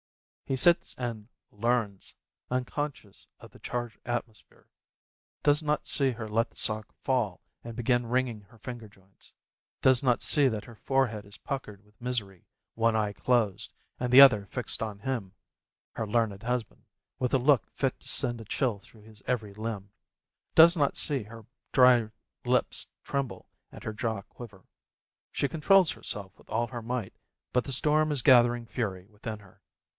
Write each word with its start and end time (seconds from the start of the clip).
He 0.45 0.55
sits 0.57 0.95
and 0.97 1.29
"learns," 1.51 2.13
unconscious 2.49 3.25
of 3.39 3.51
the 3.51 3.59
charged 3.59 3.99
atmosphere; 4.03 4.67
does 5.43 5.63
not 5.63 5.87
see 5.87 6.09
her 6.09 6.27
let 6.27 6.49
the 6.49 6.57
sock 6.57 6.91
fall 7.03 7.39
and 7.63 7.73
begin 7.75 8.07
wringing 8.07 8.41
her 8.41 8.57
finger 8.57 8.89
joints; 8.89 9.31
does 9.81 10.01
not 10.03 10.21
see 10.21 10.49
that 10.49 10.65
her 10.65 10.75
fore 10.75 11.07
head 11.07 11.23
is 11.23 11.37
puckered 11.37 11.85
with 11.85 12.01
misery, 12.01 12.43
one 12.73 12.95
eye 12.97 13.13
closed, 13.13 13.71
and 13.99 14.11
the 14.11 14.19
other 14.19 14.45
fixed 14.47 14.81
on 14.83 14.99
him, 14.99 15.31
her 15.93 16.05
learned 16.07 16.43
husband, 16.43 16.83
with 17.19 17.33
a 17.33 17.37
look 17.37 17.63
58 17.67 17.69
PEEEZ 17.69 17.79
fit 17.79 17.99
to 18.01 18.09
send 18.09 18.41
a 18.41 18.45
chill 18.45 18.79
through 18.79 19.03
his 19.03 19.21
every 19.27 19.53
limb; 19.53 19.91
does 20.55 20.75
not 20.75 20.97
see 20.97 21.23
her 21.23 21.45
dry 21.71 22.09
lips 22.43 22.87
tremble 23.05 23.47
and 23.71 23.83
her 23.85 23.93
jaw 23.93 24.21
quiver. 24.23 24.65
She 25.31 25.47
con 25.47 25.61
trols 25.61 25.93
herself 25.93 26.37
with 26.37 26.49
all 26.49 26.67
her 26.67 26.81
might, 26.81 27.13
but 27.53 27.63
the 27.63 27.71
storm 27.71 28.11
is 28.11 28.23
gathering 28.23 28.65
fury 28.65 29.05
within 29.07 29.39
her. 29.39 29.61